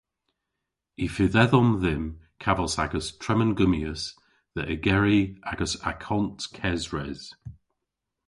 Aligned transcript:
Y 1.03 1.07
fydh 1.15 1.35
edhom 1.43 1.67
dhymm 1.81 2.05
kavos 2.45 2.73
a'gas 2.83 3.07
tremengummyas 3.23 4.01
dhe 4.55 4.63
ygeri 4.75 5.21
agas 5.51 5.73
akont 5.91 6.39
kesres. 6.57 7.21